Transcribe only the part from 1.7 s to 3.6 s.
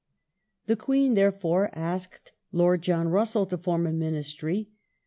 asked Lord John Russell to